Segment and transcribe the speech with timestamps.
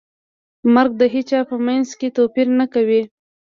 [0.73, 3.01] مرګ د هیچا په منځ کې توپیر نه کوي.